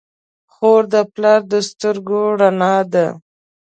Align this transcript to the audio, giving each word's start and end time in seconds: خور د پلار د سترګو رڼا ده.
خور 0.53 0.83
د 0.93 0.95
پلار 1.13 1.41
د 1.51 1.53
سترګو 1.69 2.21
رڼا 2.39 2.75
ده. 2.93 3.07